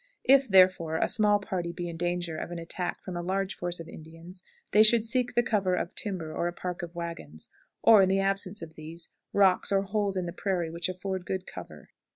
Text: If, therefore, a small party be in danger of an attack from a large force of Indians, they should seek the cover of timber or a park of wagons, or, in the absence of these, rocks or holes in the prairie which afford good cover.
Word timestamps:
If, 0.23 0.47
therefore, 0.47 0.95
a 0.97 1.07
small 1.07 1.37
party 1.37 1.71
be 1.71 1.87
in 1.87 1.95
danger 1.95 2.35
of 2.35 2.49
an 2.49 2.57
attack 2.57 3.03
from 3.03 3.15
a 3.15 3.21
large 3.21 3.53
force 3.53 3.79
of 3.79 3.87
Indians, 3.87 4.43
they 4.71 4.81
should 4.81 5.05
seek 5.05 5.35
the 5.35 5.43
cover 5.43 5.75
of 5.75 5.93
timber 5.93 6.33
or 6.35 6.47
a 6.47 6.53
park 6.53 6.81
of 6.81 6.95
wagons, 6.95 7.49
or, 7.83 8.01
in 8.01 8.09
the 8.09 8.19
absence 8.19 8.63
of 8.63 8.73
these, 8.73 9.09
rocks 9.31 9.71
or 9.71 9.83
holes 9.83 10.17
in 10.17 10.25
the 10.25 10.33
prairie 10.33 10.71
which 10.71 10.89
afford 10.89 11.23
good 11.27 11.45
cover. 11.45 11.89